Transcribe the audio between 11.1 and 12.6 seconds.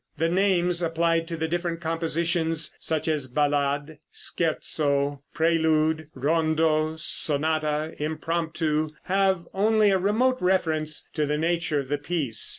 to the nature of the piece.